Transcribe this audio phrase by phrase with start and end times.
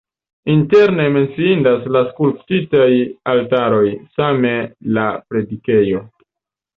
[0.51, 2.87] Interne menciindas la skulptitaj
[3.33, 3.83] altaroj,
[4.21, 4.55] same
[4.97, 6.03] la predikejo.